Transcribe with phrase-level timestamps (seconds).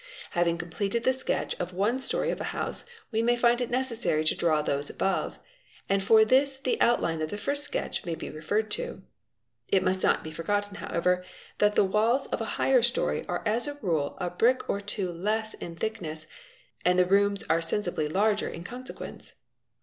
[0.31, 4.23] _Having completed the sketch of one storey of a house, we may find it lecessary
[4.23, 5.39] to draw those above,
[5.87, 9.03] and for this the outline of the first sketch lay be referred to.
[9.67, 11.23] It must not be forgotten however
[11.59, 15.11] that the walls f a higher storey are as a rule a brick or two
[15.11, 16.25] less in thickness
[16.83, 19.33] and hat the rooms are sensibly larger in consequence.